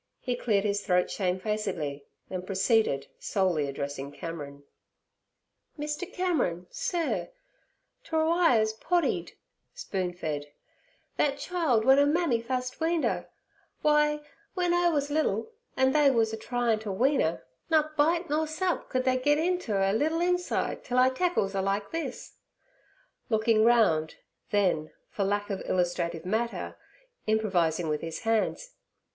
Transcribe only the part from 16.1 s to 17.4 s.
a tryin' ter wean